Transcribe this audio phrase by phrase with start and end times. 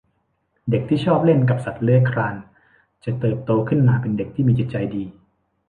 [0.69, 2.35] เด็กที่ชอบเล่นกับสัตว์เลื้อยคลาน
[3.03, 5.03] จะเติบโตขึ้นมาเป็นเด็กที่มีจิตใจดี